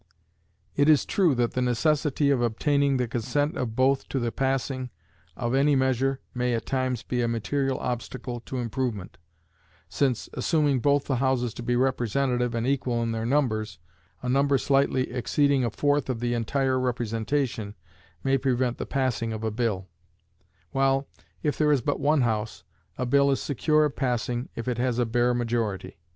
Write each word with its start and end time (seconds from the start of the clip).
It 0.75 0.89
is 0.89 1.05
true 1.05 1.35
that 1.35 1.51
the 1.51 1.61
necessity 1.61 2.31
of 2.31 2.41
obtaining 2.41 2.97
the 2.97 3.07
consent 3.07 3.55
of 3.55 3.75
both 3.75 4.09
to 4.09 4.17
the 4.17 4.31
passing 4.31 4.89
of 5.37 5.53
any 5.53 5.75
measure 5.75 6.19
may 6.33 6.55
at 6.55 6.65
times 6.65 7.03
be 7.03 7.21
a 7.21 7.27
material 7.27 7.77
obstacle 7.77 8.39
to 8.47 8.57
improvement, 8.57 9.19
since, 9.89 10.27
assuming 10.33 10.79
both 10.79 11.05
the 11.05 11.17
houses 11.17 11.53
to 11.53 11.61
be 11.61 11.75
representative 11.75 12.55
and 12.55 12.65
equal 12.65 13.03
in 13.03 13.11
their 13.11 13.27
numbers, 13.27 13.77
a 14.23 14.27
number 14.27 14.57
slightly 14.57 15.07
exceeding 15.11 15.63
a 15.63 15.69
fourth 15.69 16.09
of 16.09 16.19
the 16.19 16.33
entire 16.33 16.79
representation 16.79 17.75
may 18.23 18.39
prevent 18.39 18.79
the 18.79 18.87
passing 18.87 19.31
of 19.31 19.43
a 19.43 19.51
bill; 19.51 19.87
while, 20.71 21.07
if 21.43 21.55
there 21.59 21.71
is 21.71 21.81
but 21.81 21.99
one 21.99 22.21
house, 22.21 22.63
a 22.97 23.05
bill 23.05 23.29
is 23.29 23.39
secure 23.39 23.85
of 23.85 23.95
passing 23.95 24.49
if 24.55 24.67
it 24.67 24.79
has 24.79 24.97
a 24.97 25.05
bare 25.05 25.35
majority. 25.35 25.99